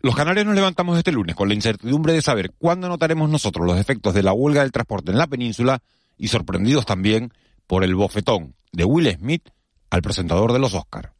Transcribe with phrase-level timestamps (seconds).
[0.00, 3.78] Los canarios nos levantamos este lunes con la incertidumbre de saber cuándo notaremos nosotros los
[3.78, 5.82] efectos de la huelga del transporte en la península
[6.16, 7.32] y sorprendidos también
[7.66, 9.48] por el bofetón de Will Smith
[9.90, 11.14] al presentador de los Oscar.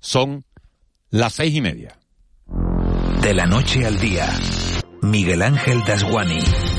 [0.00, 0.44] Son
[1.08, 1.98] las seis y media.
[3.22, 4.28] De la noche al día,
[5.00, 6.69] Miguel Ángel Dasguani.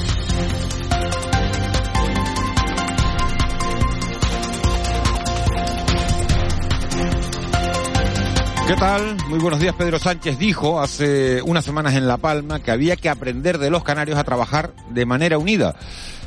[8.72, 9.18] ¿Qué tal?
[9.28, 9.76] Muy buenos días.
[9.76, 13.84] Pedro Sánchez dijo hace unas semanas en La Palma que había que aprender de los
[13.84, 15.76] canarios a trabajar de manera unida.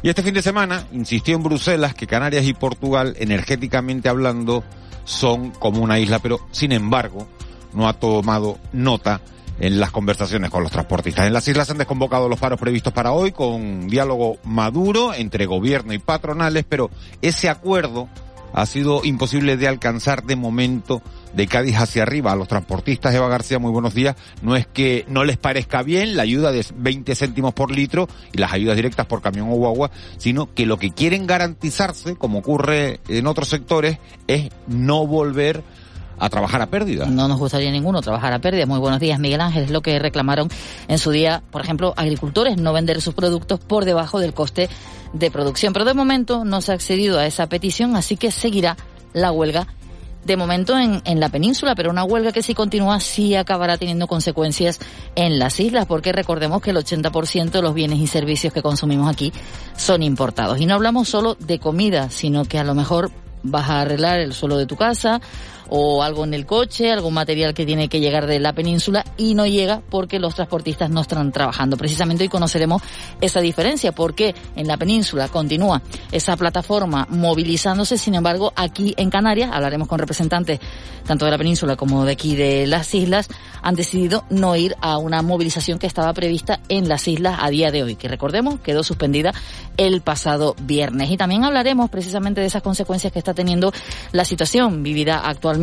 [0.03, 4.63] Y este fin de semana insistió en Bruselas que Canarias y Portugal, energéticamente hablando,
[5.05, 7.27] son como una isla, pero sin embargo
[7.73, 9.23] no ha tomado nota
[9.59, 11.27] en las conversaciones con los transportistas.
[11.27, 15.47] En las islas se han desconvocado los paros previstos para hoy con diálogo maduro entre
[15.47, 16.91] gobierno y patronales, pero
[17.23, 18.11] ese acuerdo
[18.55, 21.03] ha sido imposible de alcanzar de momento
[21.35, 22.33] de Cádiz hacia arriba.
[22.33, 24.17] A los transportistas, Eva García, muy buenos días.
[24.43, 28.39] No es que no les parezca bien la ayuda de 20 céntimos por litro y
[28.39, 33.01] las ayudas directas por camión o guagua, sino que lo que quieren garantizarse, como ocurre
[33.09, 35.65] en otros sectores, es no volver
[36.19, 37.07] a trabajar a pérdida.
[37.07, 38.67] No nos gustaría ninguno trabajar a pérdida.
[38.67, 39.65] Muy buenos días, Miguel Ángel.
[39.65, 40.49] Es lo que reclamaron
[40.89, 44.69] en su día, por ejemplo, agricultores, no vender sus productos por debajo del coste
[45.13, 45.73] de producción.
[45.73, 48.77] Pero de momento no se ha accedido a esa petición, así que seguirá
[49.13, 49.67] la huelga
[50.25, 54.07] de momento en, en, la península, pero una huelga que si continúa sí acabará teniendo
[54.07, 54.81] consecuencias
[55.17, 59.11] en las islas, porque recordemos que el 80% de los bienes y servicios que consumimos
[59.11, 59.33] aquí
[59.77, 60.61] son importados.
[60.61, 63.11] Y no hablamos solo de comida, sino que a lo mejor
[63.43, 65.21] vas a arreglar el suelo de tu casa
[65.69, 69.35] o algo en el coche, algún material que tiene que llegar de la península y
[69.35, 71.77] no llega porque los transportistas no están trabajando.
[71.77, 72.83] Precisamente hoy conoceremos
[73.21, 79.51] esa diferencia, porque en la península continúa esa plataforma movilizándose, sin embargo, aquí en Canarias,
[79.53, 80.61] hablaremos con representantes
[81.07, 83.29] tanto de la península como de aquí de las islas,
[83.63, 87.71] han decidido no ir a una movilización que estaba prevista en las islas a día
[87.71, 89.33] de hoy, que recordemos quedó suspendida
[89.77, 91.11] el pasado viernes.
[91.11, 93.73] Y también hablaremos precisamente de esas consecuencias que está teniendo
[94.13, 95.54] la situación vivida actualmente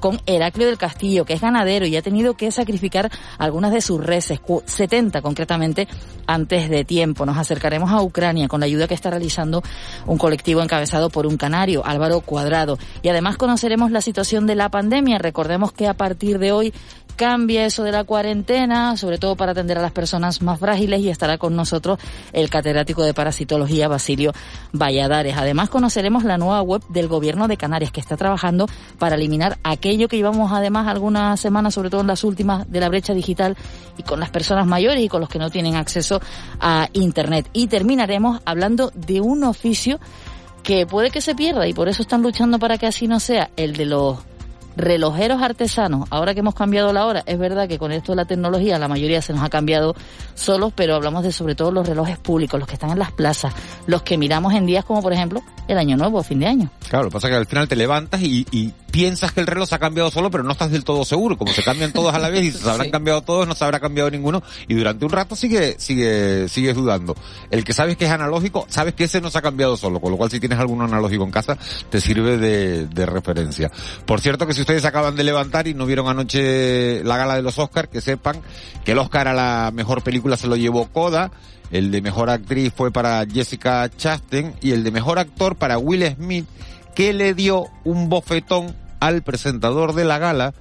[0.00, 4.04] con Heraclio del Castillo, que es ganadero y ha tenido que sacrificar algunas de sus
[4.04, 5.88] reses, 70 concretamente,
[6.26, 7.26] antes de tiempo.
[7.26, 9.62] Nos acercaremos a Ucrania con la ayuda que está realizando
[10.06, 12.78] un colectivo encabezado por un canario, Álvaro Cuadrado.
[13.02, 15.18] Y además conoceremos la situación de la pandemia.
[15.18, 16.72] Recordemos que a partir de hoy
[17.20, 21.10] cambia eso de la cuarentena, sobre todo para atender a las personas más frágiles y
[21.10, 21.98] estará con nosotros
[22.32, 24.32] el catedrático de parasitología Basilio
[24.72, 25.36] Valladares.
[25.36, 30.08] Además conoceremos la nueva web del gobierno de Canarias que está trabajando para eliminar aquello
[30.08, 33.54] que íbamos además algunas semanas, sobre todo en las últimas, de la brecha digital
[33.98, 36.22] y con las personas mayores y con los que no tienen acceso
[36.58, 37.50] a Internet.
[37.52, 40.00] Y terminaremos hablando de un oficio
[40.62, 43.50] que puede que se pierda y por eso están luchando para que así no sea
[43.58, 44.29] el de los
[44.76, 48.24] relojeros artesanos, ahora que hemos cambiado la hora, es verdad que con esto de la
[48.24, 49.94] tecnología la mayoría se nos ha cambiado
[50.34, 53.54] solos, pero hablamos de sobre todo los relojes públicos, los que están en las plazas,
[53.86, 56.70] los que miramos en días como por ejemplo el año nuevo, fin de año.
[56.88, 59.68] Claro, lo que pasa que al final te levantas y, y piensas que el reloj
[59.68, 61.36] se ha cambiado solo, pero no estás del todo seguro.
[61.36, 62.92] Como se cambian todos a la vez y se habrán sí.
[62.92, 64.42] cambiado todos, no se habrá cambiado ninguno.
[64.68, 67.16] Y durante un rato sigue, sigue, sigues dudando.
[67.50, 70.00] El que sabes que es analógico, sabes que ese no se ha cambiado solo.
[70.00, 71.56] Con lo cual, si tienes alguno analógico en casa,
[71.90, 73.70] te sirve de, de referencia.
[74.06, 77.42] Por cierto, que si ustedes acaban de levantar y no vieron anoche la gala de
[77.42, 78.40] los Oscars, que sepan
[78.84, 81.30] que el Oscar a la mejor película se lo llevó Coda.
[81.70, 86.04] El de mejor actriz fue para Jessica Chastain y el de mejor actor para Will
[86.16, 86.46] Smith
[86.94, 90.54] que le dio un bofetón al presentador de la gala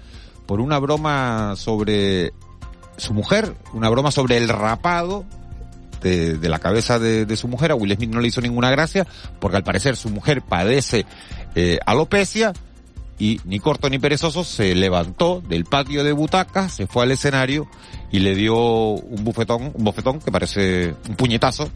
[0.46, 2.34] por una broma sobre
[2.98, 5.26] su mujer, una broma sobre el rapado
[6.02, 7.72] de, la cabeza de, de, su mujer.
[7.72, 9.06] A Will Smith no le hizo ninguna gracia
[9.40, 11.06] porque al parecer su mujer padece
[11.56, 12.54] eh, alopecia
[13.20, 17.68] y ni corto ni perezoso se levantó del patio de butacas, se fue al escenario
[18.12, 21.70] y le dio un bufetón, un bofetón que parece un puñetazo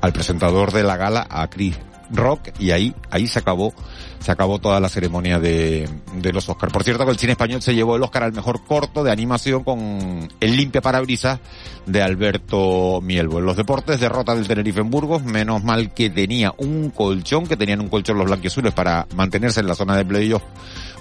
[0.00, 1.76] al presentador de la gala, a Chris
[2.10, 3.74] Rock, y ahí, ahí se acabó,
[4.20, 6.72] se acabó toda la ceremonia de, de los Oscars.
[6.72, 9.64] Por cierto que el cine español se llevó el Oscar al mejor corto de animación
[9.64, 11.38] con el limpia parabrisas
[11.86, 13.38] de Alberto Mielbo.
[13.38, 17.56] En los deportes, derrota del Tenerife en Burgos, menos mal que tenía un colchón, que
[17.56, 20.42] tenían un colchón los blanquiazules para mantenerse en la zona de playoff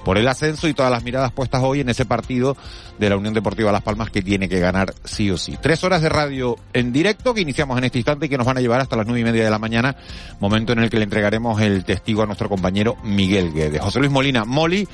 [0.08, 2.56] por el ascenso y todas las miradas puestas hoy en ese partido
[2.98, 5.58] de la Unión Deportiva Las Palmas que tiene que ganar sí o sí.
[5.62, 8.58] Tres horas de radio en directo que iniciamos en este instante y que nos van
[8.58, 9.98] a llevar hasta las nueve y media de la mañana,
[10.40, 13.82] momento en el que le entregaremos el testigo a nuestro compañero Miguel Guedes.
[13.82, 14.88] José Luis Molina Moli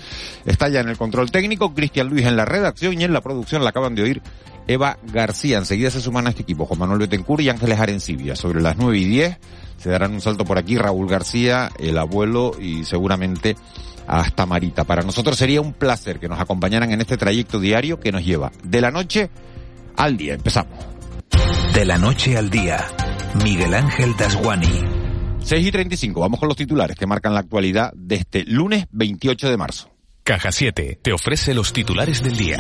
[0.48, 3.64] está ya en el control técnico, Cristian Luis en la redacción y en la producción
[3.64, 4.22] la acaban de oír
[4.68, 5.58] Eva García.
[5.58, 8.36] Enseguida se suman a este equipo Juan Manuel Betancourt y Ángeles Arencibia.
[8.36, 9.38] Sobre las nueve y diez
[9.78, 13.56] se darán un salto por aquí Raúl García, el abuelo y seguramente
[14.08, 14.84] hasta Marita.
[14.84, 18.52] Para nosotros sería un placer que nos acompañaran en este trayecto diario que nos lleva
[18.64, 19.30] de la noche
[19.98, 20.34] al día.
[20.34, 20.78] Empezamos.
[21.74, 22.86] De la noche al día,
[23.44, 24.82] Miguel Ángel Dasguani.
[25.40, 29.50] 6 y 35, vamos con los titulares que marcan la actualidad de este lunes 28
[29.50, 29.90] de marzo.
[30.24, 32.60] Caja 7 te ofrece los titulares del día.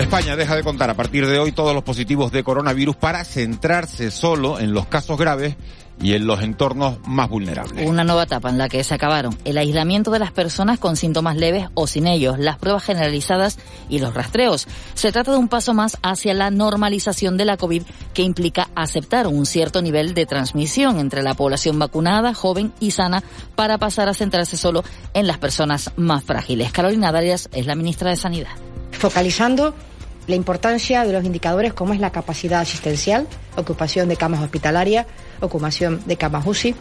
[0.00, 4.10] España deja de contar a partir de hoy todos los positivos de coronavirus para centrarse
[4.10, 5.54] solo en los casos graves
[6.00, 7.88] y en los entornos más vulnerables.
[7.88, 11.36] Una nueva etapa en la que se acabaron el aislamiento de las personas con síntomas
[11.36, 13.58] leves o sin ellos, las pruebas generalizadas
[13.90, 14.66] y los rastreos.
[14.94, 17.82] Se trata de un paso más hacia la normalización de la COVID
[18.14, 23.22] que implica aceptar un cierto nivel de transmisión entre la población vacunada, joven y sana
[23.54, 26.72] para pasar a centrarse solo en las personas más frágiles.
[26.72, 28.71] Carolina Darias es la ministra de Sanidad
[29.02, 29.74] focalizando
[30.28, 33.26] la importancia de los indicadores como es la capacidad asistencial,
[33.56, 35.06] ocupación de camas hospitalarias,
[35.40, 36.76] ocupación de camas UCI.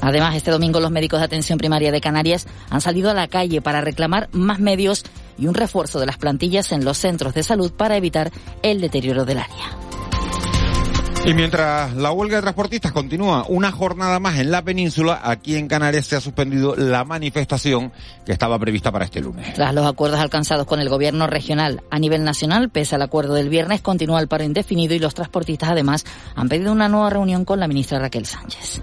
[0.00, 3.60] Además, este domingo los médicos de atención primaria de Canarias han salido a la calle
[3.60, 5.04] para reclamar más medios
[5.36, 8.32] y un refuerzo de las plantillas en los centros de salud para evitar
[8.62, 9.85] el deterioro del área.
[11.26, 15.66] Y mientras la huelga de transportistas continúa una jornada más en la península, aquí en
[15.66, 17.90] Canarias se ha suspendido la manifestación
[18.24, 19.54] que estaba prevista para este lunes.
[19.54, 23.48] Tras los acuerdos alcanzados con el gobierno regional a nivel nacional, pese al acuerdo del
[23.48, 26.06] viernes, continúa el paro indefinido y los transportistas además
[26.36, 28.80] han pedido una nueva reunión con la ministra Raquel Sánchez.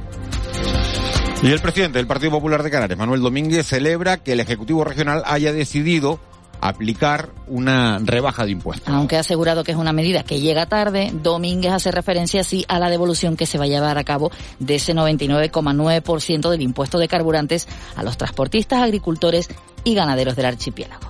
[1.41, 5.23] Y el presidente del Partido Popular de Canarias, Manuel Domínguez, celebra que el Ejecutivo Regional
[5.25, 6.19] haya decidido
[6.67, 8.87] aplicar una rebaja de impuestos.
[8.87, 12.79] Aunque ha asegurado que es una medida que llega tarde, Domínguez hace referencia así a
[12.79, 17.07] la devolución que se va a llevar a cabo de ese 99,9% del impuesto de
[17.07, 19.49] carburantes a los transportistas, agricultores
[19.83, 21.07] y ganaderos del archipiélago.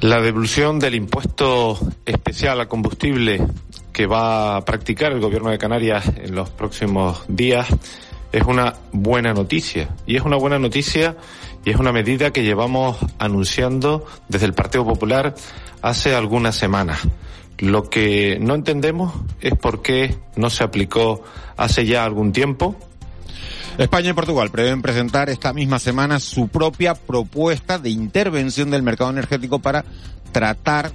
[0.00, 3.40] La devolución del impuesto especial al combustible
[3.92, 7.68] que va a practicar el Gobierno de Canarias en los próximos días
[8.34, 9.90] es una buena noticia.
[10.06, 11.16] Y es una buena noticia
[11.64, 15.36] y es una medida que llevamos anunciando desde el Partido Popular
[15.82, 16.98] hace algunas semanas.
[17.58, 21.22] Lo que no entendemos es por qué no se aplicó
[21.56, 22.74] hace ya algún tiempo.
[23.78, 29.10] España y Portugal prevén presentar esta misma semana su propia propuesta de intervención del mercado
[29.10, 29.84] energético para
[30.32, 30.90] tratar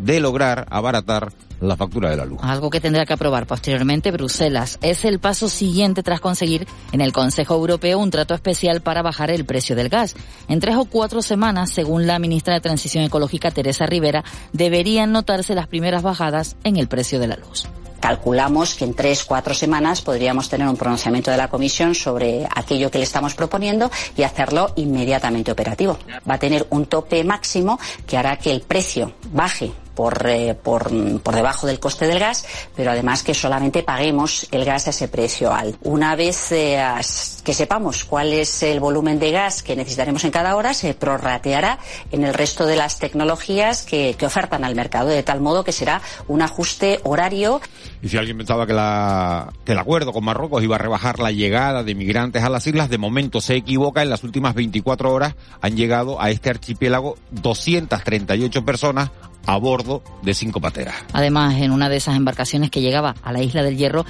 [0.00, 2.40] de lograr abaratar la factura de la luz.
[2.42, 4.78] Algo que tendrá que aprobar posteriormente Bruselas.
[4.82, 9.30] Es el paso siguiente tras conseguir en el Consejo Europeo un trato especial para bajar
[9.30, 10.14] el precio del gas.
[10.48, 15.54] En tres o cuatro semanas, según la ministra de Transición Ecológica Teresa Rivera, deberían notarse
[15.54, 17.68] las primeras bajadas en el precio de la luz
[18.00, 22.90] calculamos que en tres, cuatro semanas podríamos tener un pronunciamiento de la Comisión sobre aquello
[22.90, 25.98] que le estamos proponiendo y hacerlo inmediatamente operativo.
[26.28, 30.90] Va a tener un tope máximo que hará que el precio baje por, eh, por,
[31.20, 35.08] por, debajo del coste del gas, pero además que solamente paguemos el gas a ese
[35.08, 35.78] precio alto.
[35.82, 36.82] Una vez eh,
[37.44, 41.80] que sepamos cuál es el volumen de gas que necesitaremos en cada hora, se prorrateará
[42.12, 45.72] en el resto de las tecnologías que, que ofertan al mercado, de tal modo que
[45.72, 47.60] será un ajuste horario.
[48.00, 51.30] Y si alguien pensaba que, la, que el acuerdo con Marruecos iba a rebajar la
[51.30, 54.00] llegada de migrantes a las islas, de momento se equivoca.
[54.00, 59.10] En las últimas 24 horas han llegado a este archipiélago 238 personas
[59.46, 60.94] a bordo de cinco pateras.
[61.12, 64.04] Además, en una de esas embarcaciones que llegaba a la isla del Hierro,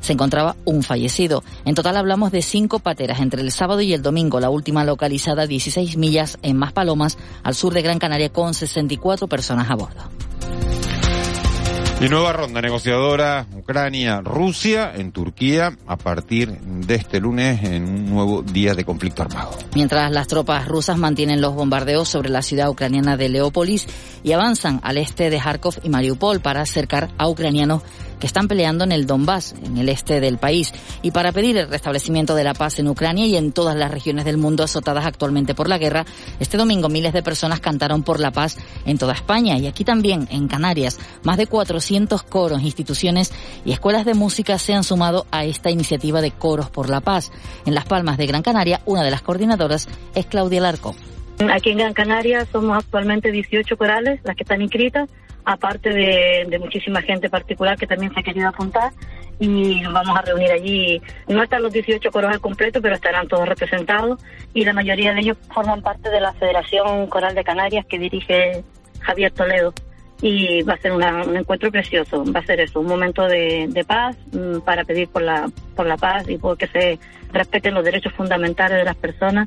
[0.00, 1.42] se encontraba un fallecido.
[1.64, 5.42] En total hablamos de cinco pateras entre el sábado y el domingo, la última localizada
[5.42, 10.25] a 16 millas en Maspalomas, al sur de Gran Canaria, con 64 personas a bordo.
[11.98, 18.42] Y nueva ronda negociadora Ucrania-Rusia en Turquía a partir de este lunes en un nuevo
[18.42, 19.52] día de conflicto armado.
[19.74, 23.86] Mientras las tropas rusas mantienen los bombardeos sobre la ciudad ucraniana de Leópolis
[24.22, 27.82] y avanzan al este de Kharkov y Mariupol para acercar a ucranianos
[28.18, 31.68] que están peleando en el Donbass, en el este del país, y para pedir el
[31.68, 35.54] restablecimiento de la paz en Ucrania y en todas las regiones del mundo azotadas actualmente
[35.54, 36.04] por la guerra.
[36.40, 40.28] Este domingo miles de personas cantaron por la paz en toda España y aquí también
[40.30, 40.98] en Canarias.
[41.22, 43.32] Más de 400 coros, instituciones
[43.64, 47.30] y escuelas de música se han sumado a esta iniciativa de Coros por la Paz.
[47.64, 50.94] En Las Palmas de Gran Canaria, una de las coordinadoras es Claudia Larco.
[51.52, 55.08] Aquí en Gran Canaria somos actualmente 18 corales las que están inscritas
[55.46, 58.92] aparte de, muchísima gente particular que también se ha querido apuntar
[59.38, 61.00] y nos vamos a reunir allí.
[61.28, 64.20] No están los 18 coros al completo, pero estarán todos representados
[64.52, 68.64] y la mayoría de ellos forman parte de la Federación Coral de Canarias que dirige
[69.00, 69.72] Javier Toledo.
[70.22, 73.84] Y va a ser un encuentro precioso, va a ser eso, un momento de, de
[73.84, 76.98] paz mm, para pedir por la, por la paz y por que se
[77.32, 79.46] respeten los derechos fundamentales de las personas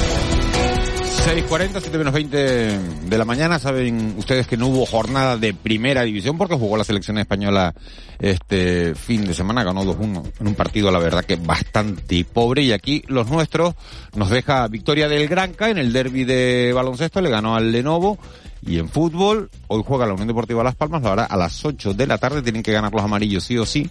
[1.21, 3.59] 6.40, 7 menos 20 de la mañana.
[3.59, 7.75] Saben ustedes que no hubo jornada de primera división porque jugó la selección española
[8.17, 12.63] este fin de semana, ganó 2-1 en un partido, la verdad que bastante pobre.
[12.63, 13.75] Y aquí los nuestros
[14.15, 18.17] nos deja victoria del Granca en el derby de baloncesto, le ganó al Lenovo.
[18.65, 22.07] Y en fútbol, hoy juega la Unión Deportiva Las Palmas, ahora a las 8 de
[22.07, 23.87] la tarde tienen que ganar los amarillos sí o sí.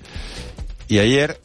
[0.88, 1.40] Y ayer,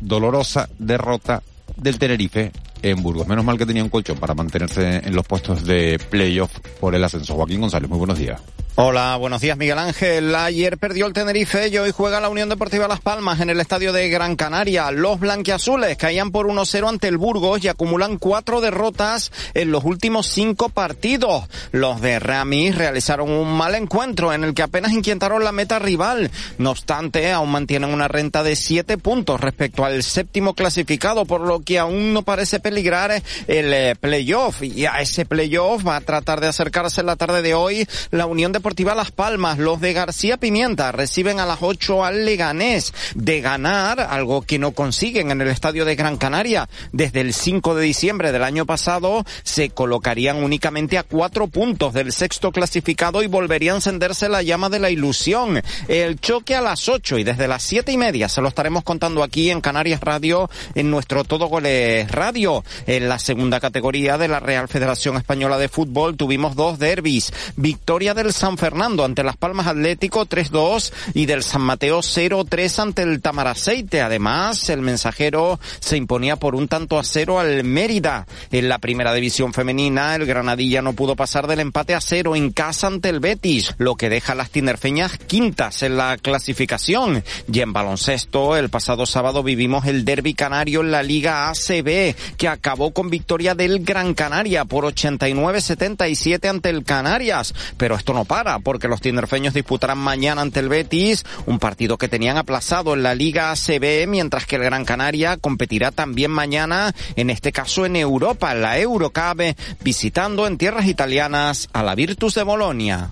[0.00, 1.44] dolorosa derrota
[1.76, 2.50] del Tenerife
[2.82, 3.26] en Burgos.
[3.26, 7.04] Menos mal que tenía un colchón para mantenerse en los puestos de playoff por el
[7.04, 7.34] ascenso.
[7.34, 8.40] Joaquín González, muy buenos días.
[8.80, 10.32] Hola, buenos días Miguel Ángel.
[10.36, 13.92] Ayer perdió el Tenerife y hoy juega la Unión Deportiva Las Palmas en el estadio
[13.92, 14.92] de Gran Canaria.
[14.92, 20.28] Los blanquiazules caían por 1-0 ante el Burgos y acumulan cuatro derrotas en los últimos
[20.28, 21.48] cinco partidos.
[21.72, 26.30] Los de Ramis realizaron un mal encuentro en el que apenas inquietaron la meta rival.
[26.58, 31.62] No obstante, aún mantienen una renta de siete puntos respecto al séptimo clasificado, por lo
[31.62, 33.10] que aún no parece peligrar
[33.48, 34.62] el eh, playoff.
[34.62, 38.26] Y a ese playoff va a tratar de acercarse en la tarde de hoy la
[38.26, 42.92] Unión Deportiva Deportiva Las Palmas, los de García Pimienta reciben a las 8 al Leganés.
[43.14, 47.74] De ganar, algo que no consiguen en el estadio de Gran Canaria desde el 5
[47.74, 53.26] de diciembre del año pasado, se colocarían únicamente a cuatro puntos del sexto clasificado y
[53.26, 55.62] volvería a encenderse la llama de la ilusión.
[55.88, 59.22] El choque a las 8 y desde las siete y media se lo estaremos contando
[59.22, 62.62] aquí en Canarias Radio, en nuestro Todo Goles Radio.
[62.86, 67.32] En la segunda categoría de la Real Federación Española de Fútbol tuvimos dos derbis.
[67.56, 73.02] Victoria del San Fernando ante Las Palmas Atlético 3-2 y del San Mateo 0-3 ante
[73.02, 74.02] el Tamaraceite.
[74.02, 78.26] Además, el mensajero se imponía por un tanto a cero al Mérida.
[78.50, 82.50] En la primera división femenina, el Granadilla no pudo pasar del empate a cero en
[82.50, 87.22] casa ante el Betis, lo que deja a las tinerfeñas quintas en la clasificación.
[87.50, 92.48] Y en baloncesto, el pasado sábado vivimos el derby canario en la Liga ACB, que
[92.48, 97.54] acabó con victoria del Gran Canaria por 89-77 ante el Canarias.
[97.76, 102.06] Pero esto no para porque los tinerfeños disputarán mañana ante el Betis, un partido que
[102.06, 107.30] tenían aplazado en la Liga ACB, mientras que el Gran Canaria competirá también mañana, en
[107.30, 112.44] este caso en Europa, en la Eurocabe, visitando en tierras italianas a la Virtus de
[112.44, 113.10] Bolonia.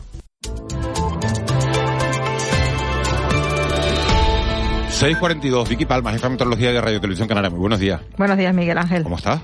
[4.91, 7.51] 642, Vicky Palma, jefa de meteorología de Radio Televisión Canaria.
[7.51, 8.01] Muy buenos días.
[8.17, 9.03] Buenos días, Miguel Ángel.
[9.03, 9.41] ¿Cómo estás?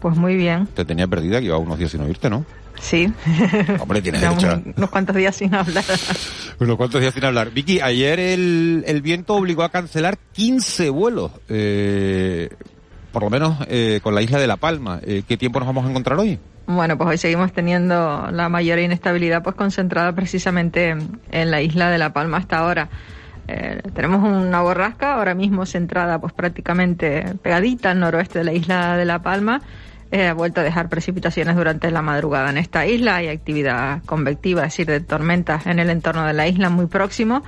[0.00, 0.66] Pues muy bien.
[0.68, 2.46] Te tenía perdida, que iba unos días sin oírte, ¿no?
[2.80, 3.12] Sí.
[3.80, 4.62] Hombre, tienes derecho.
[4.76, 5.84] Unos cuantos días sin hablar.
[6.58, 7.50] unos cuantos días sin hablar.
[7.50, 11.32] Vicky, ayer el, el viento obligó a cancelar 15 vuelos.
[11.48, 12.50] Eh,
[13.14, 14.98] por lo menos eh, con la isla de La Palma.
[15.02, 16.38] Eh, ¿Qué tiempo nos vamos a encontrar hoy?
[16.66, 20.96] Bueno, pues hoy seguimos teniendo la mayor inestabilidad pues concentrada precisamente
[21.30, 22.88] en la isla de La Palma hasta ahora.
[23.46, 28.96] Eh, tenemos una borrasca ahora mismo centrada pues prácticamente pegadita al noroeste de la isla
[28.96, 29.62] de La Palma.
[30.10, 33.16] Eh, ha vuelto a dejar precipitaciones durante la madrugada en esta isla.
[33.16, 37.42] Hay actividad convectiva, es decir, de tormentas en el entorno de la isla muy próximo.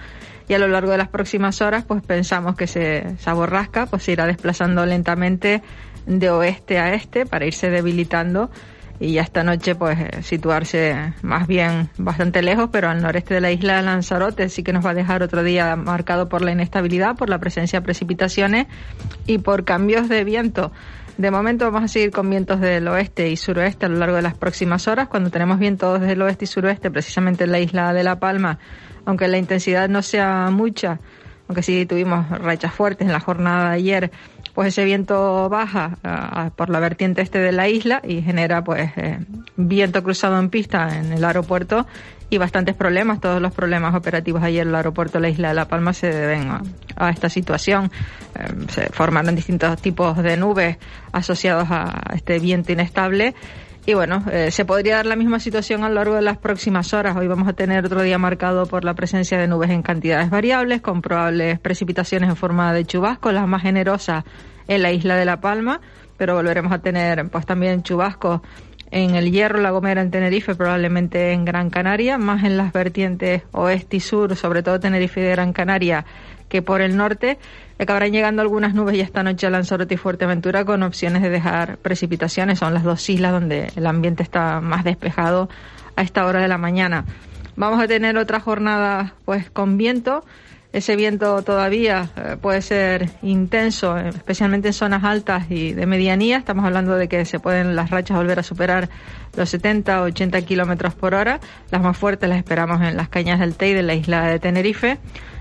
[0.49, 4.05] Y a lo largo de las próximas horas, pues pensamos que se, esa borrasca pues,
[4.05, 5.63] se irá desplazando lentamente
[6.07, 8.51] de oeste a este para irse debilitando
[8.99, 13.41] y ya esta noche pues eh, situarse más bien bastante lejos, pero al noreste de
[13.41, 16.53] la isla de Lanzarote sí que nos va a dejar otro día marcado por la
[16.53, 18.67] inestabilidad, por la presencia de precipitaciones
[19.27, 20.73] y por cambios de viento.
[21.19, 24.23] De momento vamos a seguir con vientos del oeste y suroeste a lo largo de
[24.23, 25.09] las próximas horas.
[25.09, 28.59] Cuando tenemos vientos del oeste y suroeste, precisamente en la isla de La Palma,
[29.07, 31.01] aunque la intensidad no sea mucha,
[31.49, 34.11] aunque sí tuvimos rachas fuertes en la jornada de ayer,
[34.53, 39.19] pues ese viento baja por la vertiente este de la isla y genera pues eh,
[39.57, 41.87] viento cruzado en pista en el aeropuerto
[42.31, 43.21] y bastantes problemas.
[43.21, 46.09] Todos los problemas operativos ayer en el aeropuerto de la isla de La Palma se
[46.09, 46.51] deben
[46.97, 47.91] a, esta situación.
[48.35, 50.79] Eh, se formaron distintos tipos de nubes
[51.13, 53.35] asociados a este viento inestable
[53.89, 56.93] y bueno, eh, se podría dar la misma situación a lo largo de las próximas
[56.93, 57.17] horas.
[57.17, 60.81] Hoy vamos a tener otro día marcado por la presencia de nubes en cantidades variables,
[60.81, 64.25] con probables precipitaciones en forma de chubascos, las más generosas
[64.67, 65.81] en la isla de La Palma,
[66.17, 68.41] pero volveremos a tener pues también chubascos
[68.91, 73.43] en el Hierro, La Gomera, en Tenerife, probablemente en Gran Canaria, más en las vertientes
[73.53, 76.05] oeste y sur, sobre todo Tenerife y Gran Canaria,
[76.49, 77.39] que por el norte
[77.79, 81.79] acabarán llegando algunas nubes ya esta noche a Lanzarote y Fuerteventura con opciones de dejar
[81.79, 82.61] precipitaciones.
[82.61, 85.49] Son las dos islas donde el ambiente está más despejado
[85.97, 87.05] a esta hora de la mañana.
[87.57, 90.25] Vamos a tener otra jornada pues con viento.
[90.77, 96.37] Ese viento todavía eh, puede ser intenso, especialmente en zonas altas y de medianía.
[96.37, 98.91] Estamos hablando de que se pueden las rachas volver a superar
[99.35, 101.41] los 70 o 80 kilómetros por hora.
[101.71, 104.99] Las más fuertes las esperamos en las cañas del Teide, de la isla de Tenerife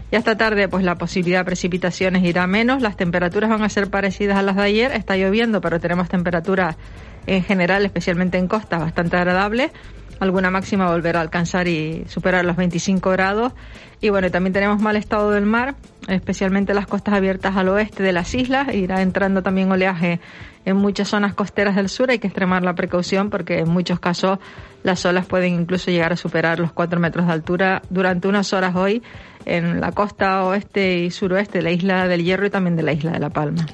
[0.10, 3.89] Ya esta tarde, pues la posibilidad de precipitaciones irá menos, las temperaturas van a ser
[3.89, 6.77] parecidas a las de ayer, está lloviendo, pero tenemos temperaturas
[7.27, 9.72] en general, especialmente en costa, bastante agradables.
[10.19, 13.53] Alguna máxima volverá a alcanzar y superar los 25 grados.
[14.01, 15.75] Y bueno, también tenemos mal estado del mar,
[16.07, 18.74] especialmente las costas abiertas al oeste de las islas.
[18.74, 20.19] Irá entrando también oleaje
[20.65, 22.10] en muchas zonas costeras del sur.
[22.12, 24.39] Hay que extremar la precaución porque en muchos casos
[24.84, 28.75] las olas pueden incluso llegar a superar los 4 metros de altura durante unas horas
[28.75, 29.03] hoy
[29.45, 32.93] en la costa oeste y suroeste de la isla del Hierro y también de la
[32.93, 33.65] isla de La Palma.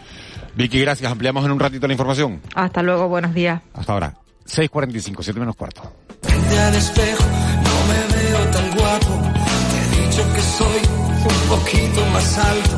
[0.56, 1.12] Vicky, gracias.
[1.12, 2.42] Ampliamos en un ratito la información.
[2.56, 3.62] Hasta luego, buenos días.
[3.74, 4.14] Hasta ahora.
[4.52, 5.82] 6.45, 7 menos cuarto.
[6.22, 7.24] Frente al espejo,
[7.64, 9.22] no me veo tan guapo.
[9.72, 10.82] Te he dicho que soy
[11.24, 12.78] un poquito más alto.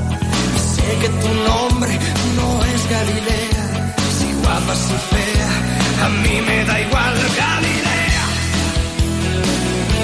[0.56, 2.00] Y sé que tu nombre
[2.36, 3.96] no es Galilea.
[4.20, 8.25] Si guapa, si fea, a mí me da igual Galilea.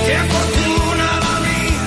[0.08, 1.84] Qué fortuna la mía.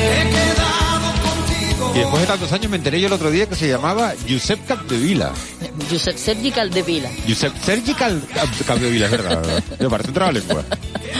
[0.00, 1.92] He quedado contigo.
[1.94, 4.66] Y después de tantos años me enteré yo el otro día que se llamaba Josep
[4.66, 5.32] Capdevila.
[5.90, 7.10] Josep Sergi Caldevila.
[7.28, 8.22] Josep Sergi Cal-
[8.66, 9.42] Capdevila, es verdad.
[9.78, 10.64] Me parece otra lengua.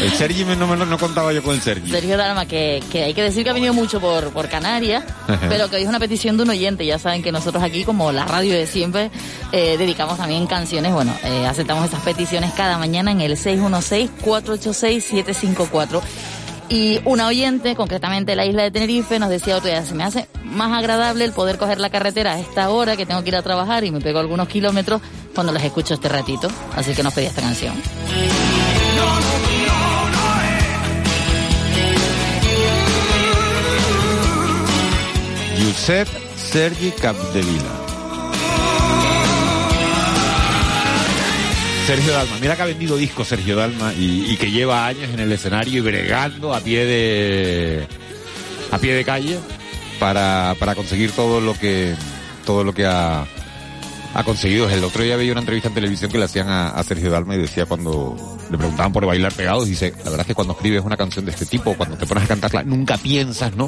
[0.01, 1.91] El Sergi no, me no contaba yo con el Sergi.
[1.91, 5.05] Sergio Dalma, que, que hay que decir que ha venido mucho por, por Canarias,
[5.49, 6.85] pero que hoy es una petición de un oyente.
[6.87, 9.11] Ya saben que nosotros aquí, como la radio de siempre,
[9.53, 10.93] eh, dedicamos también canciones.
[10.93, 16.01] Bueno, eh, aceptamos estas peticiones cada mañana en el 616-486-754.
[16.71, 20.05] Y una oyente, concretamente de la isla de Tenerife, nos decía otro día, se me
[20.05, 23.37] hace más agradable el poder coger la carretera a esta hora que tengo que ir
[23.37, 25.01] a trabajar y me pego algunos kilómetros
[25.35, 26.49] cuando les escucho este ratito.
[26.77, 27.75] Así que nos pedía esta canción.
[35.59, 37.78] Josep Sergi Capdevila.
[41.89, 45.33] Sergio Dalma, mira que ha vendido discos Sergio Dalma y, que lleva años en el
[45.33, 47.87] escenario y bregando a pie de
[48.71, 49.39] a pie de calle
[49.99, 51.95] para, para conseguir todo lo que
[52.45, 53.25] todo lo que ha,
[54.13, 54.69] ha conseguido.
[54.69, 57.37] El otro día veía una entrevista en televisión que le hacían a, a Sergio Dalma
[57.37, 60.85] y decía cuando le preguntaban por bailar pegados, dice, la verdad es que cuando escribes
[60.85, 63.67] una canción de este tipo, cuando te pones a cantarla, nunca piensas, ¿no?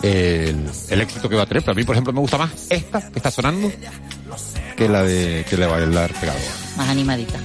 [0.00, 1.64] El, el éxito que va a tener.
[1.64, 3.68] Pero a mí, por ejemplo, me gusta más esta que está sonando
[4.78, 6.38] que la de que la de bailar pegado.
[6.76, 7.40] Más animadita.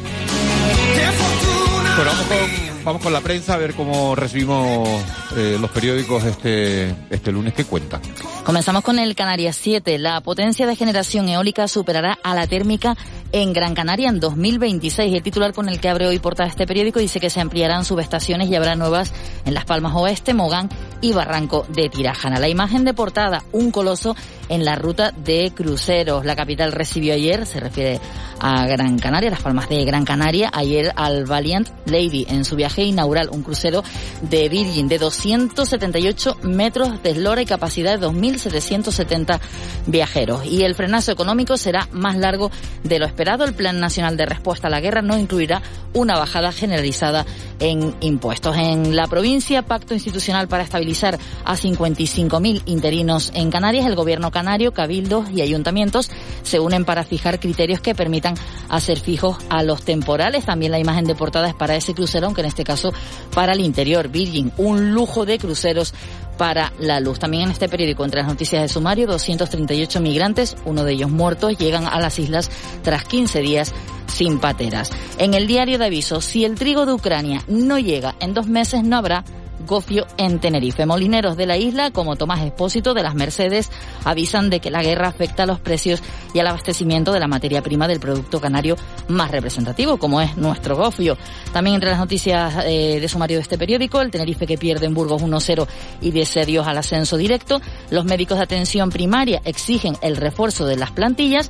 [1.95, 4.87] Bueno, vamos con, vamos con la prensa a ver cómo recibimos
[5.35, 8.01] eh, los periódicos este, este lunes que cuentan.
[8.43, 9.97] Comenzamos con el Canarias 7.
[9.97, 12.95] La potencia de generación eólica superará a la térmica
[13.33, 15.13] en Gran Canaria en 2026.
[15.13, 18.49] El titular con el que abre hoy portada este periódico dice que se ampliarán subestaciones
[18.49, 19.11] y habrá nuevas
[19.43, 20.69] en Las Palmas Oeste, Mogán
[21.01, 22.39] y Barranco de Tirajana.
[22.39, 24.15] La imagen de portada, un coloso
[24.49, 26.25] en la ruta de cruceros.
[26.25, 27.99] La capital recibió ayer, se refiere
[28.39, 32.83] a Gran Canaria, Las Palmas de Gran Canaria, ayer al Valiant Lady en su viaje
[32.83, 33.83] inaugural, un crucero
[34.21, 39.39] de Virgin de 278 metros de eslora y capacidad de 2.770
[39.87, 40.45] viajeros.
[40.45, 42.51] Y el frenazo económico será más largo
[42.83, 43.22] de lo esperado.
[43.23, 45.61] El Plan Nacional de Respuesta a la Guerra no incluirá
[45.93, 47.25] una bajada generalizada
[47.59, 48.57] en impuestos.
[48.57, 53.85] En la provincia, pacto institucional para estabilizar a 55.000 interinos en Canarias.
[53.85, 58.35] El gobierno canario, cabildos y ayuntamientos se unen para fijar criterios que permitan
[58.67, 60.45] hacer fijos a los temporales.
[60.45, 62.91] También la imagen de portada es para ese crucero, aunque en este caso
[63.33, 64.09] para el interior.
[64.09, 65.93] Virgin, un lujo de cruceros
[66.37, 67.19] para la luz.
[67.19, 71.57] También en este periódico, entre las noticias de sumario, 238 migrantes, uno de ellos muertos,
[71.57, 72.49] llegan a las islas
[72.81, 73.73] tras 15 días
[74.07, 74.91] sin pateras.
[75.17, 78.83] En el diario de aviso, si el trigo de Ucrania no llega en dos meses,
[78.83, 79.23] no habrá
[79.65, 80.85] gofio en Tenerife.
[80.85, 83.69] Molineros de la isla, como Tomás Espósito de las Mercedes,
[84.03, 86.01] avisan de que la guerra afecta a los precios
[86.33, 88.75] y al abastecimiento de la materia prima del producto canario
[89.07, 91.17] más representativo, como es nuestro gofio.
[91.51, 94.93] También entre las noticias eh, de sumario de este periódico, el Tenerife que pierde en
[94.93, 95.67] Burgos 1-0
[96.01, 97.61] y dice adiós al ascenso directo.
[97.89, 101.49] Los médicos de atención primaria exigen el refuerzo de las plantillas.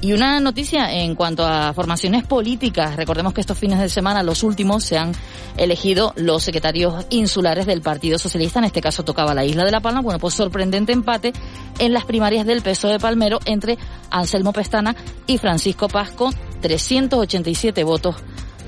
[0.00, 2.94] Y una noticia en cuanto a formaciones políticas.
[2.94, 5.12] Recordemos que estos fines de semana, los últimos, se han
[5.56, 8.60] elegido los secretarios insulares del Partido Socialista.
[8.60, 10.00] En este caso tocaba la isla de La Palma.
[10.00, 11.32] Bueno, pues sorprendente empate
[11.80, 13.76] en las primarias del PSOE de Palmero entre
[14.10, 14.94] Anselmo Pestana
[15.26, 16.30] y Francisco Pasco.
[16.60, 18.16] 387 votos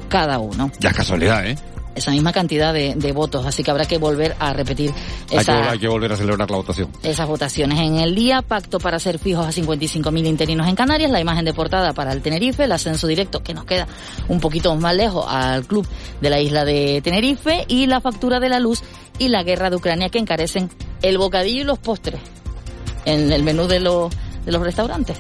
[0.09, 0.71] cada uno.
[0.81, 1.57] Ya es casualidad, ¿eh?
[1.95, 3.45] Esa misma cantidad de, de votos.
[3.47, 6.51] Así que habrá que volver a repetir Hay que, esa, hay que volver a celebrar
[6.51, 6.91] la votación.
[7.03, 7.79] esas votaciones.
[7.81, 11.53] En el día, pacto para ser fijos a 55.000 interinos en Canarias, la imagen de
[11.53, 13.87] portada para el Tenerife, el ascenso directo que nos queda
[14.29, 15.87] un poquito más lejos al club
[16.21, 18.83] de la isla de Tenerife y la factura de la luz
[19.19, 20.71] y la guerra de Ucrania que encarecen
[21.03, 22.21] el bocadillo y los postres
[23.05, 24.11] en el menú de los,
[24.45, 25.17] de los restaurantes.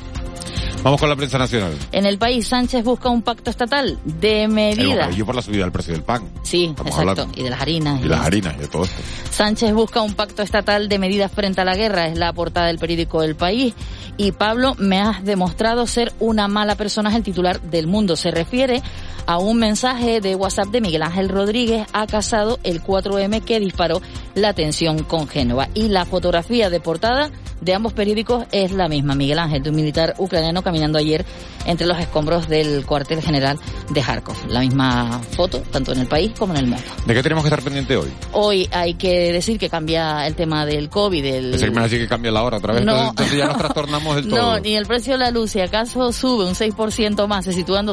[0.82, 1.76] Vamos con la prensa nacional.
[1.92, 5.14] En el país, Sánchez busca un pacto estatal de medidas.
[5.14, 6.26] Yo por la subida del precio del pan.
[6.42, 7.10] Sí, Estamos exacto.
[7.22, 7.40] hablando.
[7.40, 8.00] Y de las harinas.
[8.02, 9.02] Y las harinas y de todo esto.
[9.30, 12.78] Sánchez busca un pacto estatal de medidas frente a la guerra, es la portada del
[12.78, 13.74] periódico El País.
[14.16, 18.16] Y Pablo, me has demostrado ser una mala persona, es el titular del mundo.
[18.16, 18.82] Se refiere
[19.30, 24.02] a un mensaje de WhatsApp de Miguel Ángel Rodríguez a Casado, el 4M, que disparó
[24.34, 25.68] la tensión con Génova.
[25.72, 29.14] Y la fotografía de portada de ambos periódicos es la misma.
[29.14, 31.24] Miguel Ángel, de un militar ucraniano caminando ayer
[31.66, 33.58] entre los escombros del cuartel general
[33.90, 34.34] de Kharkov.
[34.48, 36.82] La misma foto, tanto en el país como en el mundo.
[37.06, 38.10] ¿De qué tenemos que estar pendiente hoy?
[38.32, 41.24] Hoy hay que decir que cambia el tema del COVID.
[41.24, 41.50] El...
[41.50, 42.84] Pensé que me cambia la hora otra vez.
[42.84, 43.10] No.
[43.10, 44.38] Entonces, ya nos trastornamos del todo.
[44.38, 47.80] No, ni el precio de la luz, si acaso sube un 6% más, se sitúa
[47.80, 47.86] en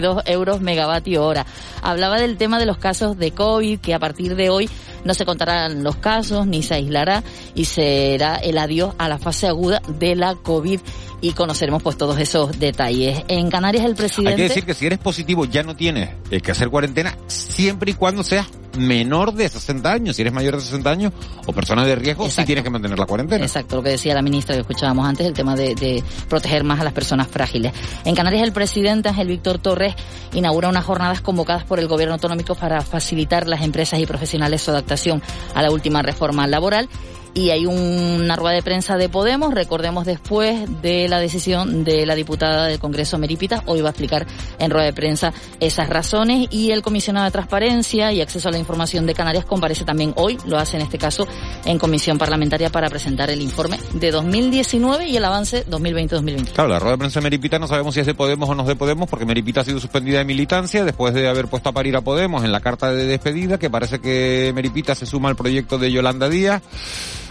[0.00, 1.46] 231,72 euros megavatio hora.
[1.82, 4.68] Hablaba del tema de los casos de COVID, que a partir de hoy
[5.04, 7.22] no se contarán los casos, ni se aislará,
[7.54, 10.80] y será el adiós a la fase aguda de la COVID
[11.20, 13.22] y conoceremos pues todos esos detalles.
[13.28, 14.30] En Canarias el presidente...
[14.30, 17.92] Hay que decir que si eres positivo ya no tienes eh, que hacer cuarentena siempre
[17.92, 20.16] y cuando seas menor de 60 años.
[20.16, 21.12] Si eres mayor de 60 años
[21.46, 22.46] o persona de riesgo, sí Exacto.
[22.46, 23.44] tienes que mantener la cuarentena.
[23.44, 26.80] Exacto, lo que decía la ministra que escuchábamos antes, el tema de, de proteger más
[26.80, 27.72] a las personas frágiles.
[28.04, 29.94] En Canarias, el presidente Ángel Víctor Torres
[30.32, 34.70] inaugura unas jornadas convocadas por el gobierno autonómico para facilitar las empresas y profesionales su
[34.70, 35.22] adaptación
[35.54, 36.88] a la última reforma laboral.
[37.34, 42.14] Y hay una rueda de prensa de Podemos, recordemos después de la decisión de la
[42.14, 44.26] diputada del Congreso Meripita, hoy va a explicar
[44.58, 48.58] en rueda de prensa esas razones y el comisionado de Transparencia y Acceso a la
[48.58, 51.26] Información de Canarias comparece también hoy, lo hace en este caso
[51.64, 56.52] en comisión parlamentaria para presentar el informe de 2019 y el avance 2020-2021.
[56.52, 58.62] Claro, la rueda de prensa de Meripita no sabemos si es de Podemos o no
[58.62, 61.72] es de Podemos, porque Meripita ha sido suspendida de militancia después de haber puesto a
[61.72, 65.36] parir a Podemos en la carta de despedida, que parece que Meripita se suma al
[65.36, 66.62] proyecto de Yolanda Díaz.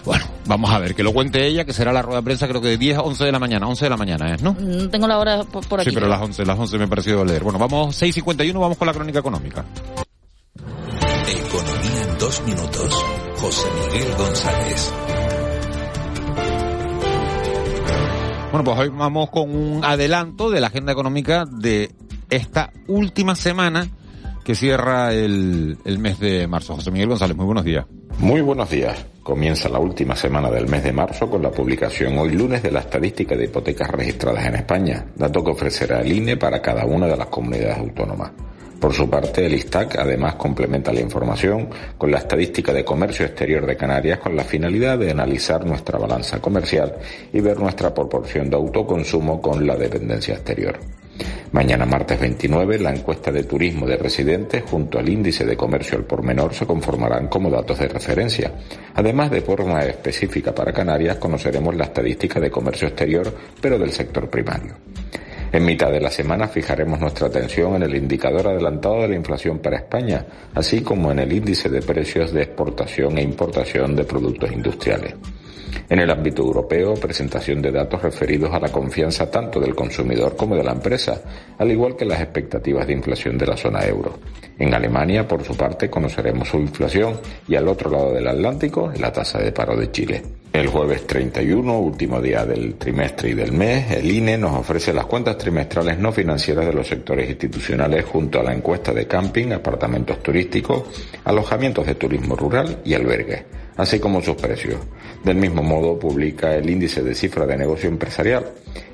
[0.05, 2.59] Bueno, vamos a ver, que lo cuente ella, que será la rueda de prensa creo
[2.59, 4.55] que de 10 a 11 de la mañana, 11 de la mañana es, ¿no?
[4.59, 5.89] No tengo la hora por, por aquí.
[5.89, 7.43] Sí, pero las 11, las 11 me ha parecido leer.
[7.43, 9.63] Bueno, vamos, 6.51, vamos con la crónica económica.
[11.27, 13.05] Economía en dos minutos.
[13.37, 14.93] José Miguel González.
[18.51, 21.91] Bueno, pues hoy vamos con un adelanto de la agenda económica de
[22.29, 23.87] esta última semana
[24.43, 26.75] que cierra el, el mes de marzo.
[26.75, 27.85] José Miguel González, muy buenos días.
[28.21, 29.03] Muy buenos días.
[29.23, 32.81] Comienza la última semana del mes de marzo con la publicación hoy lunes de la
[32.81, 37.17] estadística de hipotecas registradas en España, dato que ofrecerá el INE para cada una de
[37.17, 38.31] las comunidades autónomas.
[38.79, 43.65] Por su parte, el ISTAC además complementa la información con la estadística de comercio exterior
[43.65, 46.97] de Canarias con la finalidad de analizar nuestra balanza comercial
[47.33, 50.77] y ver nuestra proporción de autoconsumo con la dependencia exterior.
[51.51, 56.05] Mañana martes 29 la encuesta de turismo de residentes junto al índice de comercio al
[56.05, 58.53] por menor se conformarán como datos de referencia.
[58.95, 64.29] Además de forma específica para Canarias conoceremos la estadística de comercio exterior pero del sector
[64.29, 64.75] primario.
[65.51, 69.59] En mitad de la semana fijaremos nuestra atención en el indicador adelantado de la inflación
[69.59, 74.53] para España, así como en el índice de precios de exportación e importación de productos
[74.53, 75.15] industriales.
[75.89, 80.55] En el ámbito europeo, presentación de datos referidos a la confianza tanto del consumidor como
[80.55, 81.21] de la empresa,
[81.57, 84.19] al igual que las expectativas de inflación de la zona euro.
[84.57, 89.11] En Alemania, por su parte, conoceremos su inflación y al otro lado del Atlántico, la
[89.11, 90.21] tasa de paro de Chile.
[90.53, 95.05] El jueves 31, último día del trimestre y del mes, el INE nos ofrece las
[95.05, 100.21] cuentas trimestrales no financieras de los sectores institucionales junto a la encuesta de camping, apartamentos
[100.21, 100.83] turísticos,
[101.23, 103.43] alojamientos de turismo rural y albergues,
[103.81, 104.79] así como sus precios.
[105.23, 108.45] Del mismo modo, publica el índice de cifra de negocio empresarial.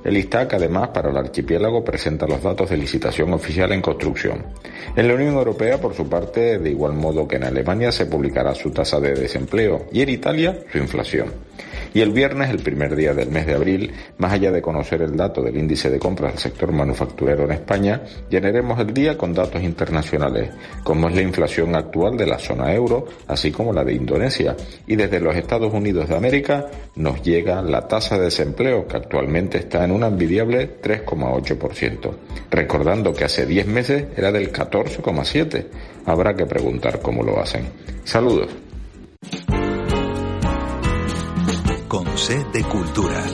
[0.01, 4.45] El ISTAC, además, para el archipiélago presenta los datos de licitación oficial en construcción.
[4.95, 8.55] En la Unión Europea, por su parte, de igual modo que en Alemania, se publicará
[8.55, 11.33] su tasa de desempleo y en Italia su inflación.
[11.93, 15.15] Y el viernes, el primer día del mes de abril, más allá de conocer el
[15.15, 19.61] dato del índice de compras del sector manufacturero en España, llenaremos el día con datos
[19.63, 20.51] internacionales,
[20.83, 24.55] como es la inflación actual de la zona euro, así como la de Indonesia.
[24.85, 29.57] Y desde los Estados Unidos de América nos llega la tasa de desempleo, que actualmente
[29.59, 32.11] está en un envidiable 3,8%.
[32.49, 35.65] Recordando que hace 10 meses era del 14,7%.
[36.05, 37.65] Habrá que preguntar cómo lo hacen.
[38.03, 38.49] Saludos.
[41.97, 43.25] Con C de Cultura.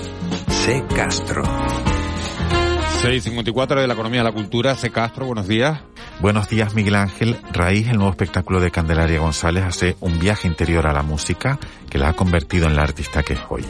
[0.48, 1.44] C Castro.
[1.44, 4.74] 6.54 de la economía de la cultura.
[4.76, 4.90] C.
[4.90, 5.82] Castro, buenos días.
[6.22, 7.36] Buenos días, Miguel Ángel.
[7.52, 11.98] Raíz, el nuevo espectáculo de Candelaria González, hace un viaje interior a la música que
[11.98, 13.66] la ha convertido en la artista que es hoy.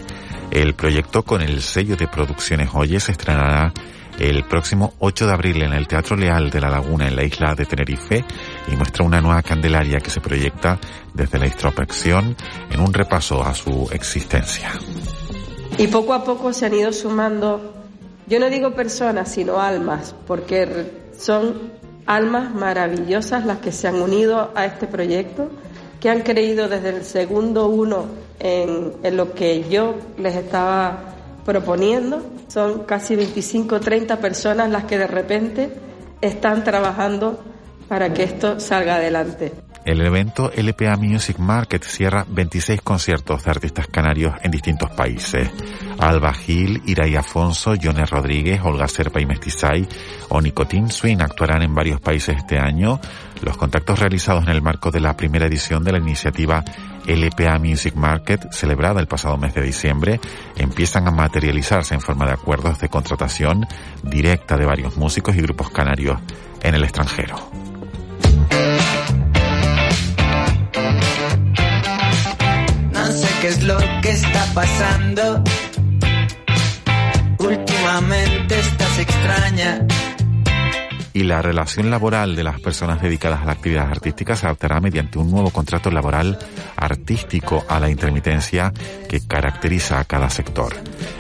[0.51, 3.73] El proyecto con el sello de Producciones Oye se estrenará
[4.19, 7.55] el próximo 8 de abril en el Teatro Leal de la Laguna en la isla
[7.55, 8.23] de Tenerife
[8.71, 10.79] y muestra una nueva Candelaria que se proyecta
[11.13, 12.35] desde la introspección
[12.69, 14.71] en un repaso a su existencia.
[15.77, 17.73] Y poco a poco se han ido sumando
[18.27, 21.73] Yo no digo personas, sino almas, porque son
[22.05, 25.49] almas maravillosas las que se han unido a este proyecto,
[25.99, 28.05] que han creído desde el segundo uno
[28.39, 31.12] en, en lo que yo les estaba
[31.45, 32.21] proponiendo.
[32.47, 35.73] Son casi 25 30 personas las que de repente
[36.21, 37.43] están trabajando
[37.87, 39.51] para que esto salga adelante.
[39.85, 45.51] El evento LPA Music Market cierra 26 conciertos de artistas canarios en distintos países.
[45.99, 49.85] Alba Gil, Irai Afonso, Jones Rodríguez, Olga Serpa y Mestizay
[50.29, 52.99] o Nicotín Swing actuarán en varios países este año.
[53.41, 56.63] Los contactos realizados en el marco de la primera edición de la iniciativa
[57.05, 60.21] LPA Music Market, celebrada el pasado mes de diciembre,
[60.55, 63.67] empiezan a materializarse en forma de acuerdos de contratación
[64.01, 66.21] directa de varios músicos y grupos canarios
[66.61, 67.72] en el extranjero.
[73.43, 75.43] Qué es lo que está pasando.
[77.39, 79.85] Últimamente estás extraña.
[81.15, 85.19] y la relación laboral de las personas dedicadas a la actividad artística se adaptará mediante
[85.19, 86.39] un nuevo contrato laboral
[86.75, 88.73] artístico a la intermitencia
[89.09, 90.73] que caracteriza a cada sector.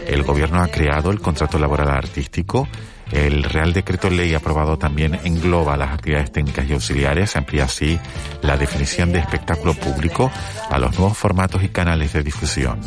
[0.07, 2.69] El gobierno ha creado el contrato laboral artístico.
[3.13, 7.99] El Real Decreto Ley aprobado también engloba las actividades técnicas y auxiliares, amplía así
[8.41, 10.31] la definición de espectáculo público
[10.69, 12.79] a los nuevos formatos y canales de difusión.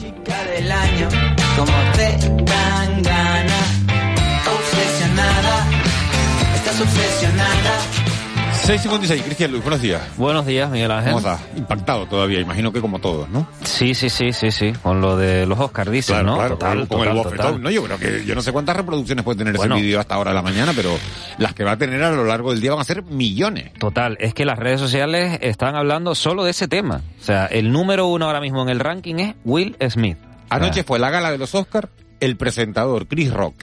[8.66, 10.02] 6.56, Cristian Luis, buenos días.
[10.16, 11.12] Buenos días, Miguel Ángel.
[11.12, 11.40] ¿Cómo estás?
[11.56, 13.46] Impactado todavía, imagino que como todos, ¿no?
[13.62, 14.72] Sí, sí, sí, sí, sí.
[14.82, 16.34] Con lo de los Oscars, dices, Claro, ¿no?
[16.34, 17.36] claro, total, con total, el bofetón.
[17.36, 17.62] total.
[17.62, 19.76] No, yo creo que yo no sé cuántas reproducciones puede tener Bueno.
[19.76, 20.90] ese vídeo hasta ahora de la mañana, pero
[21.38, 23.72] las que va a tener a lo largo del día van a ser millones.
[23.74, 27.02] Total, es que las redes sociales están hablando solo de ese tema.
[27.20, 30.18] O sea, el número uno ahora mismo en el ranking es Will Smith.
[30.50, 33.54] Anoche fue la gala de los Oscars, el presentador Chris Rock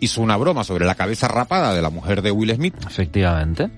[0.00, 2.74] hizo una broma sobre la cabeza rapada de la mujer de Will Smith.
[2.86, 3.68] Efectivamente.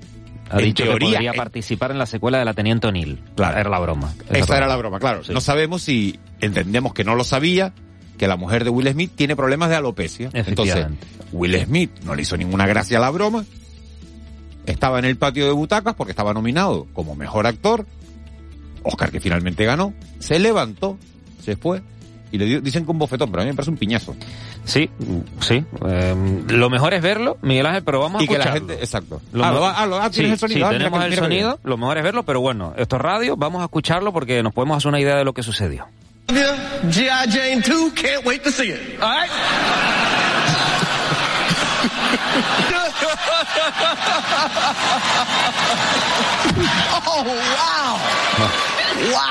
[0.51, 3.21] Ha En dicho teoría, que podría en- participar en la secuela de la Teniente O'Neill.
[3.37, 3.59] Claro.
[3.59, 4.13] Era la broma.
[4.31, 5.23] Esa era la broma, claro.
[5.25, 5.33] Sí.
[5.33, 7.73] No sabemos si entendemos que no lo sabía,
[8.19, 10.31] que la mujer de Will Smith tiene problemas de alopecia.
[10.33, 10.87] Entonces.
[11.33, 13.45] Will Smith no le hizo ninguna gracia a la broma.
[14.67, 17.87] Estaba en el patio de butacas porque estaba nominado como mejor actor.
[18.83, 19.95] Oscar que finalmente ganó.
[20.19, 20.99] Se levantó,
[21.43, 21.83] se fue
[22.33, 24.15] y le dicen que un bofetón, pero a mí me parece un piñazo.
[24.65, 24.89] Sí,
[25.41, 25.65] sí.
[25.87, 28.69] Eh, lo mejor es verlo, Miguel Ángel, pero vamos a Y que la escucharlo.
[28.69, 29.21] gente, exacto.
[29.33, 30.59] Lo Ah, mejor- ah, lo- ah, tienes sí, el sonido.
[30.59, 33.37] sí, Ah, tenemos que- el sonido, lo mejor es verlo, pero bueno, esto es radio,
[33.37, 35.87] vamos a escucharlo porque nos podemos hacer una idea de lo que sucedió.
[36.29, 37.33] G.I.
[37.33, 39.01] Jane 2, can't wait to see it.
[39.03, 39.31] All right?
[47.07, 47.23] oh,
[47.57, 47.93] wow.
[49.13, 49.30] Wow.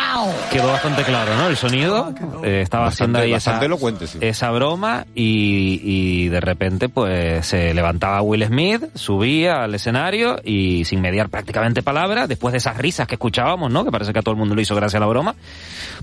[0.52, 1.48] Quedó bastante claro, ¿no?
[1.48, 4.18] El sonido eh, estaba haciendo ahí esa, bastante elocuente, sí.
[4.22, 10.86] esa broma y, y de repente pues se levantaba Will Smith, subía al escenario y
[10.86, 13.86] sin mediar prácticamente palabra, después de esas risas que escuchábamos, ¿no?
[13.86, 15.36] Que parece que a todo el mundo le hizo gracia a la broma,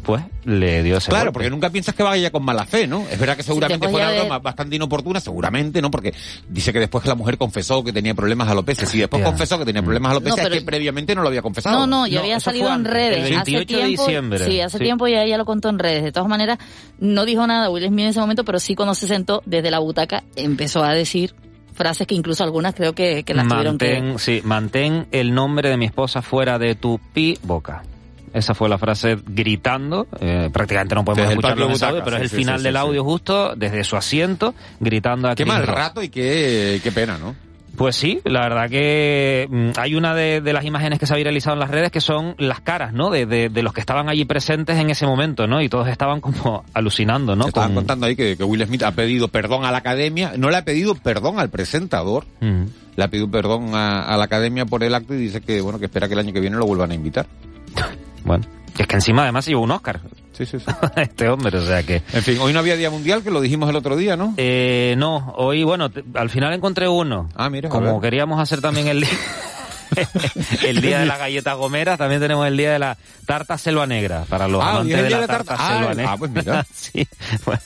[0.01, 1.33] pues le dio ese Claro, golpe.
[1.35, 3.05] porque nunca piensas que vaya con mala fe, ¿no?
[3.11, 5.91] Es verdad que seguramente fue una de- broma bastante inoportuna, seguramente, ¿no?
[5.91, 6.15] Porque
[6.49, 8.87] dice que después que la mujer confesó que tenía problemas de alopecia.
[8.87, 11.29] Si después confesó que tenía problemas de alopecia, No, pero- es que previamente no lo
[11.29, 11.79] había confesado.
[11.79, 13.19] No, no, ya No, había salido en redes.
[13.19, 14.47] el hace 28 de tiempo, diciembre.
[14.47, 14.85] Sí, hace Sí.
[14.85, 16.05] tiempo ya ella lo contó en redes.
[16.05, 16.59] De todas maneras,
[16.99, 19.79] no dijo nada Will Smith en ese momento, pero sí cuando se sentó desde la
[19.81, 21.35] butaca empezó a decir
[21.75, 24.01] frases que incluso algunas creo que, que las tuvieron que...
[24.01, 27.83] mantén, sí, mantén el nombre de mi esposa fuera de tu pi boca.
[28.37, 30.07] Esa fue la frase gritando.
[30.21, 32.39] eh, prácticamente no podemos Desde escucharlo en patio ese audio, butaca, pero sí, es el
[32.39, 35.77] final sí, del audio justo desde su asiento gritando a Qué Chris mal Rock.
[35.77, 37.35] rato y qué, qué pena, ¿no?
[37.77, 41.17] Pues sí, la verdad que mm, hay una de, de las imágenes que se ha
[41.19, 43.11] viralizado en las redes que son las caras, ¿no?
[43.11, 45.61] De, de- de los que estaban allí presentes en ese momento, ¿no?
[45.61, 47.47] Y todos estaban como alucinando, ¿no?
[47.49, 50.49] Estaban Con- contando ahí que, que Will Smith ha pedido perdón a la academia, no
[50.49, 52.63] le ha pedido perdón al presentador, Mm.
[52.97, 55.79] le ha pedido perdón a, a la academia por el acto y dice que, bueno,
[55.79, 57.27] que espera que el año que viene lo vuelvan a invitar.
[58.27, 58.45] Bueno,
[58.77, 60.01] es que encima además se llevó un Oscar.
[60.33, 60.67] Sí, sí, sí.
[60.97, 62.03] este hombre, o sea que...
[62.13, 64.35] En fin, hoy no había Día Mundial, que lo dijimos el otro día, ¿no?
[64.37, 67.29] Eh, no, hoy, bueno, te- al final encontré uno.
[67.35, 69.11] Ah, mira, Como queríamos hacer también el día...
[70.67, 74.25] el día de las galletas gomeras, también tenemos el día de la tarta selva negra,
[74.29, 75.65] para los Ah, amantes de día la de la tarta, tarta.
[75.69, 76.13] Ah, selva el- negra.
[76.13, 76.67] ah, pues mira.
[76.75, 77.09] sí,
[77.47, 77.61] bueno.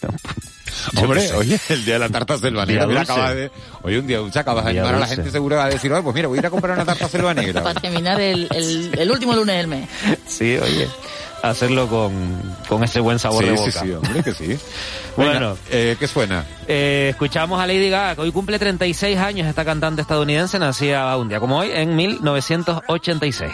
[0.97, 3.51] Hombre, oye, el día de la tarta Mira, acabas de,
[3.83, 6.03] oye, un día dulce acabas de animar a la gente seguro va a decir, "Oye,
[6.03, 7.63] pues mira, voy a ir a comprar una tarta selva negra.
[7.63, 9.89] Para terminar el, el, el último lunes del mes.
[10.27, 10.89] Sí, oye,
[11.43, 13.81] hacerlo con, con ese buen sabor sí, de sí, boca.
[13.81, 14.59] sí, hombre, que sí.
[15.17, 15.33] Bueno.
[15.33, 16.45] Bueno, eh, ¿qué suena?
[16.69, 21.29] Eh, escuchamos a Lady Gaga, que hoy cumple 36 años esta cantante estadounidense, nacida un
[21.29, 23.51] día como hoy, en 1986.